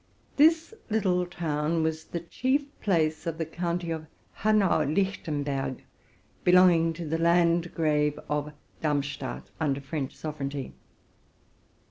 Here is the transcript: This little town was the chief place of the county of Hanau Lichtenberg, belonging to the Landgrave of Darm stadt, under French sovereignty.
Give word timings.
This 0.35 0.73
little 0.89 1.27
town 1.27 1.83
was 1.83 2.05
the 2.05 2.21
chief 2.21 2.63
place 2.79 3.27
of 3.27 3.37
the 3.37 3.45
county 3.45 3.91
of 3.91 4.07
Hanau 4.39 4.83
Lichtenberg, 4.83 5.83
belonging 6.43 6.91
to 6.93 7.05
the 7.07 7.19
Landgrave 7.19 8.17
of 8.27 8.51
Darm 8.81 9.03
stadt, 9.03 9.51
under 9.59 9.79
French 9.79 10.15
sovereignty. 10.17 10.73